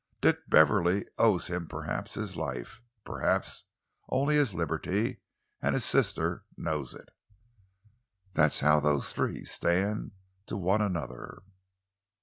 [0.19, 3.65] Dick Beverley owes him perhaps his life, perhaps
[4.09, 5.21] only his liberty,
[5.61, 7.09] and his sister knows it.
[8.33, 10.13] That's how those three stand
[10.47, 11.43] to one another."